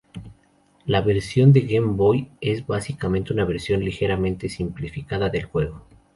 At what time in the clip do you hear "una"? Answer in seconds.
3.33-3.45